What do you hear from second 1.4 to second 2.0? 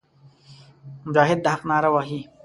د حق ناره